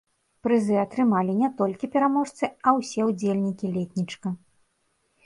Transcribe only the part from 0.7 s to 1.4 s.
атрымалі